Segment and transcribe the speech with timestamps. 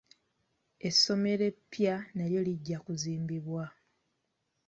[0.87, 3.65] Essomero eppya nalyo lijja kuzimbibwa.